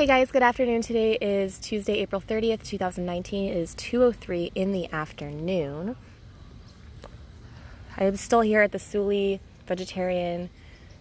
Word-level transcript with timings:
Hey 0.00 0.06
guys, 0.06 0.30
good 0.30 0.42
afternoon. 0.42 0.80
Today 0.80 1.18
is 1.20 1.58
Tuesday, 1.58 1.98
April 1.98 2.22
30th, 2.22 2.64
2019. 2.64 3.50
It 3.50 3.54
is 3.54 3.74
2:03 3.74 4.50
in 4.54 4.72
the 4.72 4.90
afternoon. 4.90 5.94
I 7.98 8.04
am 8.04 8.16
still 8.16 8.40
here 8.40 8.62
at 8.62 8.72
the 8.72 8.78
Suly 8.78 9.40
Vegetarian 9.66 10.48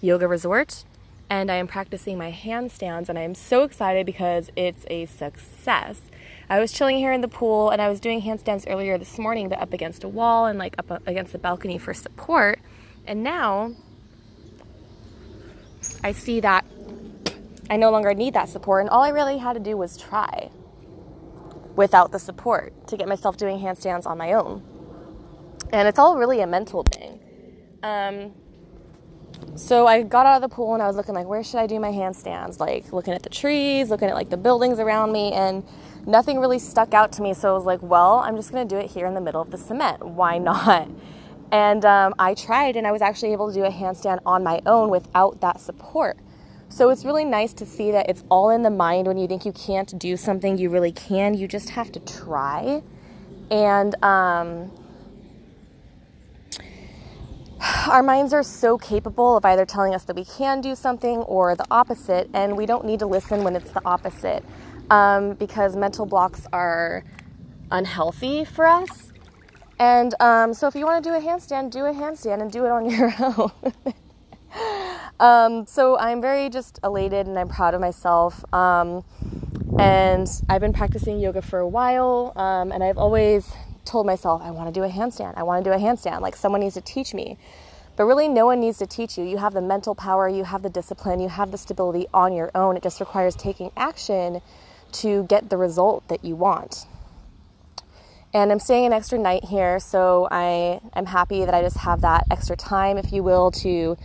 Yoga 0.00 0.28
Resort 0.28 0.84
and 1.28 1.50
I 1.50 1.56
am 1.56 1.66
practicing 1.66 2.16
my 2.16 2.30
handstands 2.30 3.08
and 3.08 3.18
I 3.18 3.22
am 3.22 3.34
so 3.34 3.64
excited 3.64 4.06
because 4.06 4.52
it's 4.54 4.86
a 4.88 5.06
success. 5.06 6.02
I 6.48 6.60
was 6.60 6.70
chilling 6.70 6.98
here 6.98 7.10
in 7.10 7.20
the 7.20 7.26
pool 7.26 7.70
and 7.70 7.82
I 7.82 7.88
was 7.88 7.98
doing 7.98 8.22
handstands 8.22 8.64
earlier 8.68 8.96
this 8.96 9.18
morning 9.18 9.48
but 9.48 9.58
up 9.58 9.72
against 9.72 10.04
a 10.04 10.08
wall 10.08 10.46
and 10.46 10.56
like 10.56 10.76
up 10.78 11.02
against 11.04 11.32
the 11.32 11.38
balcony 11.38 11.78
for 11.78 11.94
support. 11.94 12.60
And 13.08 13.24
now 13.24 13.72
I 16.04 16.12
see 16.12 16.38
that 16.38 16.64
I 17.70 17.76
no 17.76 17.90
longer 17.90 18.14
need 18.14 18.34
that 18.34 18.48
support. 18.48 18.82
And 18.82 18.90
all 18.90 19.02
I 19.02 19.08
really 19.08 19.38
had 19.38 19.54
to 19.54 19.60
do 19.60 19.76
was 19.76 19.96
try 19.96 20.50
without 21.76 22.12
the 22.12 22.18
support 22.18 22.86
to 22.88 22.96
get 22.96 23.08
myself 23.08 23.36
doing 23.36 23.58
handstands 23.58 24.06
on 24.06 24.18
my 24.18 24.32
own. 24.32 24.62
And 25.72 25.88
it's 25.88 25.98
all 25.98 26.16
really 26.16 26.40
a 26.40 26.46
mental 26.46 26.82
thing. 26.84 27.20
Um, 27.82 28.32
so 29.56 29.86
I 29.86 30.02
got 30.02 30.26
out 30.26 30.42
of 30.42 30.48
the 30.48 30.54
pool 30.54 30.74
and 30.74 30.82
I 30.82 30.86
was 30.86 30.96
looking 30.96 31.14
like, 31.14 31.26
where 31.26 31.42
should 31.42 31.58
I 31.58 31.66
do 31.66 31.78
my 31.80 31.90
handstands? 31.90 32.60
Like 32.60 32.92
looking 32.92 33.14
at 33.14 33.22
the 33.22 33.28
trees, 33.30 33.90
looking 33.90 34.08
at 34.08 34.14
like 34.14 34.30
the 34.30 34.36
buildings 34.36 34.78
around 34.78 35.12
me, 35.12 35.32
and 35.32 35.64
nothing 36.06 36.38
really 36.38 36.58
stuck 36.58 36.94
out 36.94 37.12
to 37.12 37.22
me. 37.22 37.34
So 37.34 37.50
I 37.50 37.52
was 37.52 37.64
like, 37.64 37.82
well, 37.82 38.18
I'm 38.18 38.36
just 38.36 38.52
gonna 38.52 38.64
do 38.64 38.76
it 38.76 38.90
here 38.90 39.06
in 39.06 39.14
the 39.14 39.20
middle 39.20 39.40
of 39.40 39.50
the 39.50 39.58
cement. 39.58 40.04
Why 40.04 40.38
not? 40.38 40.88
And 41.52 41.84
um, 41.84 42.14
I 42.18 42.34
tried, 42.34 42.74
and 42.74 42.84
I 42.84 42.90
was 42.90 43.00
actually 43.00 43.30
able 43.30 43.46
to 43.46 43.54
do 43.54 43.62
a 43.62 43.70
handstand 43.70 44.18
on 44.26 44.42
my 44.42 44.60
own 44.66 44.90
without 44.90 45.40
that 45.42 45.60
support. 45.60 46.18
So 46.74 46.90
it's 46.90 47.04
really 47.04 47.24
nice 47.24 47.52
to 47.52 47.66
see 47.66 47.92
that 47.92 48.10
it's 48.10 48.24
all 48.28 48.50
in 48.50 48.62
the 48.62 48.70
mind. 48.70 49.06
When 49.06 49.16
you 49.16 49.28
think 49.28 49.46
you 49.46 49.52
can't 49.52 49.96
do 49.96 50.16
something, 50.16 50.58
you 50.58 50.70
really 50.70 50.90
can. 50.90 51.34
You 51.34 51.46
just 51.46 51.70
have 51.70 51.92
to 51.92 52.00
try. 52.00 52.82
And 53.48 53.94
um, 54.02 54.72
our 57.86 58.02
minds 58.02 58.32
are 58.32 58.42
so 58.42 58.76
capable 58.76 59.36
of 59.36 59.44
either 59.44 59.64
telling 59.64 59.94
us 59.94 60.02
that 60.06 60.16
we 60.16 60.24
can 60.24 60.60
do 60.60 60.74
something 60.74 61.18
or 61.18 61.54
the 61.54 61.64
opposite, 61.70 62.28
and 62.34 62.56
we 62.56 62.66
don't 62.66 62.84
need 62.84 62.98
to 62.98 63.06
listen 63.06 63.44
when 63.44 63.54
it's 63.54 63.70
the 63.70 63.82
opposite 63.84 64.44
um, 64.90 65.34
because 65.34 65.76
mental 65.76 66.06
blocks 66.06 66.44
are 66.52 67.04
unhealthy 67.70 68.44
for 68.44 68.66
us. 68.66 69.12
And 69.78 70.12
um, 70.18 70.52
so, 70.52 70.66
if 70.66 70.74
you 70.74 70.86
want 70.86 71.04
to 71.04 71.08
do 71.08 71.14
a 71.14 71.20
handstand, 71.20 71.70
do 71.70 71.84
a 71.84 71.92
handstand 71.92 72.42
and 72.42 72.50
do 72.50 72.64
it 72.64 72.72
on 72.72 72.90
your 72.90 73.14
own. 73.20 73.52
Um, 75.20 75.66
so 75.66 75.98
I'm 75.98 76.20
very 76.20 76.48
just 76.50 76.80
elated 76.82 77.26
and 77.26 77.38
I'm 77.38 77.48
proud 77.48 77.74
of 77.74 77.80
myself. 77.80 78.44
Um, 78.52 79.04
and 79.78 80.28
I've 80.48 80.60
been 80.60 80.72
practicing 80.72 81.18
yoga 81.18 81.42
for 81.42 81.58
a 81.58 81.68
while, 81.68 82.32
um, 82.36 82.70
and 82.70 82.82
I've 82.84 82.98
always 82.98 83.50
told 83.84 84.06
myself, 84.06 84.40
I 84.42 84.50
want 84.50 84.72
to 84.72 84.80
do 84.80 84.84
a 84.84 84.88
handstand. 84.88 85.34
I 85.36 85.42
want 85.42 85.64
to 85.64 85.70
do 85.70 85.74
a 85.74 85.78
handstand. 85.78 86.20
Like 86.20 86.36
someone 86.36 86.60
needs 86.60 86.74
to 86.74 86.80
teach 86.80 87.12
me. 87.12 87.38
But 87.96 88.06
really, 88.06 88.28
no 88.28 88.46
one 88.46 88.60
needs 88.60 88.78
to 88.78 88.86
teach 88.86 89.16
you. 89.16 89.24
You 89.24 89.38
have 89.38 89.52
the 89.52 89.60
mental 89.60 89.94
power, 89.94 90.28
you 90.28 90.44
have 90.44 90.62
the 90.62 90.70
discipline, 90.70 91.20
you 91.20 91.28
have 91.28 91.52
the 91.52 91.58
stability 91.58 92.06
on 92.12 92.32
your 92.32 92.50
own. 92.54 92.76
It 92.76 92.82
just 92.82 92.98
requires 92.98 93.36
taking 93.36 93.70
action 93.76 94.40
to 94.92 95.24
get 95.24 95.50
the 95.50 95.56
result 95.56 96.06
that 96.08 96.24
you 96.24 96.34
want. 96.34 96.86
And 98.32 98.50
I'm 98.50 98.58
staying 98.58 98.86
an 98.86 98.92
extra 98.92 99.16
night 99.16 99.44
here, 99.44 99.78
so 99.78 100.26
I 100.28 100.80
am 100.94 101.06
happy 101.06 101.44
that 101.44 101.54
I 101.54 101.62
just 101.62 101.78
have 101.78 102.00
that 102.00 102.24
extra 102.32 102.56
time, 102.56 102.98
if 102.98 103.12
you 103.12 103.22
will, 103.22 103.52
to 103.52 103.96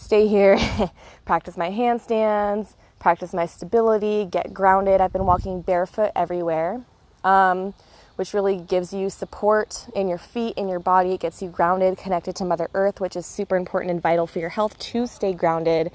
stay 0.00 0.26
here, 0.26 0.58
practice 1.24 1.56
my 1.56 1.70
handstands, 1.70 2.74
practice 2.98 3.34
my 3.34 3.46
stability, 3.46 4.24
get 4.24 4.52
grounded. 4.52 5.00
I've 5.00 5.12
been 5.12 5.26
walking 5.26 5.60
barefoot 5.60 6.10
everywhere, 6.16 6.82
um, 7.22 7.74
which 8.16 8.32
really 8.32 8.56
gives 8.56 8.92
you 8.92 9.10
support 9.10 9.86
in 9.94 10.08
your 10.08 10.18
feet, 10.18 10.56
in 10.56 10.68
your 10.68 10.80
body. 10.80 11.12
It 11.12 11.20
gets 11.20 11.42
you 11.42 11.48
grounded, 11.48 11.98
connected 11.98 12.34
to 12.36 12.44
Mother 12.44 12.70
Earth, 12.72 13.00
which 13.00 13.14
is 13.14 13.26
super 13.26 13.56
important 13.56 13.90
and 13.90 14.00
vital 14.00 14.26
for 14.26 14.38
your 14.38 14.48
health 14.48 14.78
to 14.78 15.06
stay 15.06 15.34
grounded 15.34 15.92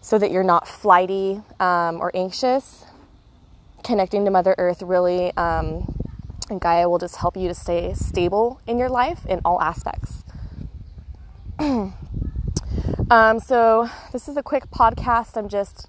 so 0.00 0.18
that 0.18 0.30
you're 0.30 0.42
not 0.42 0.66
flighty 0.66 1.40
um, 1.60 2.00
or 2.00 2.10
anxious. 2.14 2.84
Connecting 3.84 4.24
to 4.24 4.30
Mother 4.30 4.56
Earth 4.58 4.82
really, 4.82 5.34
um, 5.36 5.94
and 6.50 6.60
Gaia 6.60 6.88
will 6.88 6.98
just 6.98 7.16
help 7.16 7.36
you 7.36 7.46
to 7.48 7.54
stay 7.54 7.94
stable 7.94 8.60
in 8.66 8.76
your 8.76 8.88
life 8.88 9.24
in 9.26 9.40
all 9.44 9.60
aspects. 9.60 10.24
Um, 13.10 13.40
so, 13.40 13.90
this 14.12 14.28
is 14.28 14.36
a 14.36 14.42
quick 14.42 14.70
podcast. 14.70 15.36
I'm 15.36 15.48
just 15.48 15.88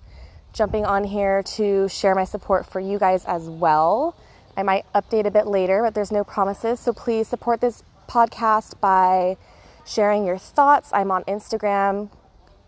jumping 0.53 0.85
on 0.85 1.03
here 1.03 1.43
to 1.43 1.87
share 1.87 2.15
my 2.15 2.23
support 2.23 2.65
for 2.65 2.79
you 2.79 2.97
guys 2.97 3.25
as 3.25 3.47
well. 3.47 4.15
I 4.57 4.63
might 4.63 4.91
update 4.95 5.27
a 5.27 5.31
bit 5.31 5.45
later, 5.45 5.83
but 5.83 5.93
there's 5.93 6.11
no 6.11 6.23
promises. 6.23 6.79
So, 6.79 6.93
please 6.93 7.27
support 7.27 7.61
this 7.61 7.83
podcast 8.09 8.79
by 8.81 9.37
sharing 9.85 10.25
your 10.25 10.39
thoughts. 10.39 10.89
I'm 10.93 11.11
on 11.11 11.23
Instagram, 11.25 12.09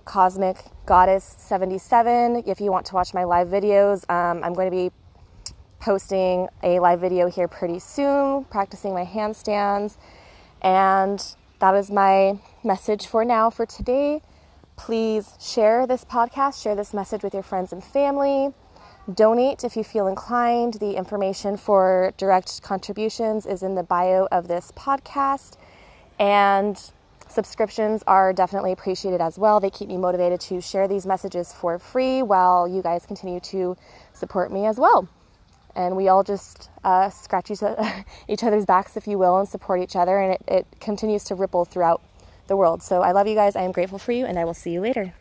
Cosmic 0.05 0.57
Goddess 0.85 1.35
77. 1.39 2.43
If 2.45 2.61
you 2.61 2.69
want 2.71 2.85
to 2.85 2.93
watch 2.93 3.11
my 3.15 3.23
live 3.23 3.47
videos, 3.47 4.07
um, 4.07 4.43
I'm 4.43 4.53
going 4.53 4.69
to 4.69 4.77
be 4.77 4.91
posting 5.79 6.47
a 6.61 6.79
live 6.79 6.99
video 6.99 7.27
here 7.27 7.47
pretty 7.47 7.79
soon, 7.79 8.43
practicing 8.43 8.93
my 8.93 9.03
handstands. 9.03 9.97
And 10.61 11.25
that 11.57 11.73
is 11.73 11.89
my 11.89 12.37
message 12.63 13.07
for 13.07 13.25
now 13.25 13.49
for 13.49 13.65
today. 13.65 14.21
Please 14.75 15.33
share 15.39 15.85
this 15.85 16.03
podcast, 16.03 16.61
share 16.61 16.75
this 16.75 16.93
message 16.93 17.23
with 17.23 17.33
your 17.33 17.43
friends 17.43 17.71
and 17.71 17.83
family. 17.83 18.53
Donate 19.13 19.63
if 19.63 19.75
you 19.75 19.83
feel 19.83 20.07
inclined. 20.07 20.75
The 20.75 20.95
information 20.95 21.57
for 21.57 22.13
direct 22.17 22.61
contributions 22.63 23.45
is 23.45 23.61
in 23.61 23.75
the 23.75 23.83
bio 23.83 24.27
of 24.31 24.47
this 24.47 24.71
podcast. 24.75 25.57
And 26.19 26.79
subscriptions 27.27 28.03
are 28.07 28.33
definitely 28.33 28.71
appreciated 28.71 29.21
as 29.21 29.37
well. 29.37 29.59
They 29.59 29.69
keep 29.69 29.89
me 29.89 29.97
motivated 29.97 30.39
to 30.41 30.61
share 30.61 30.87
these 30.87 31.05
messages 31.05 31.53
for 31.53 31.77
free 31.79 32.21
while 32.21 32.67
you 32.67 32.81
guys 32.81 33.05
continue 33.05 33.39
to 33.41 33.75
support 34.13 34.51
me 34.51 34.65
as 34.65 34.77
well. 34.77 35.07
And 35.75 35.97
we 35.97 36.07
all 36.07 36.23
just 36.23 36.69
uh, 36.83 37.09
scratch 37.09 37.51
each, 37.51 37.63
other's 38.43 38.65
backs, 38.65 38.95
if 38.95 39.07
you 39.07 39.17
will, 39.17 39.39
and 39.39 39.47
support 39.47 39.81
each 39.81 39.95
other. 39.95 40.19
And 40.19 40.33
it, 40.33 40.41
it 40.47 40.67
continues 40.79 41.23
to 41.25 41.35
ripple 41.35 41.65
throughout 41.65 42.01
the 42.47 42.55
world. 42.57 42.83
So 42.83 43.01
I 43.01 43.11
love 43.11 43.27
you 43.27 43.35
guys. 43.35 43.55
I 43.55 43.61
am 43.61 43.71
grateful 43.71 43.99
for 43.99 44.11
you, 44.11 44.25
and 44.25 44.37
I 44.37 44.45
will 44.45 44.53
see 44.53 44.71
you 44.71 44.81
later. 44.81 45.13